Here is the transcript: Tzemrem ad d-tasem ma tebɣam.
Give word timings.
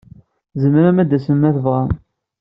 Tzemrem 0.51 0.97
ad 0.99 1.07
d-tasem 1.09 1.37
ma 1.39 1.49
tebɣam. 1.55 1.91